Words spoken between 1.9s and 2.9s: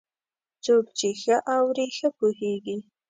ښه پوهېږي.